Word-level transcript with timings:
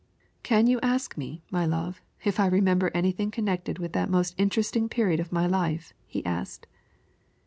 "Can 0.41 0.65
you 0.65 0.79
ask 0.81 1.15
me, 1.15 1.43
my 1.51 1.63
love, 1.67 2.01
if 2.23 2.39
I 2.39 2.47
remember 2.47 2.89
anything 2.91 3.29
connected 3.29 3.77
with 3.77 3.93
that 3.93 4.09
most 4.09 4.33
interesting 4.35 4.89
period 4.89 5.19
of 5.19 5.31
my 5.31 5.45
life?" 5.45 5.93
he 6.07 6.25
asked. 6.25 6.65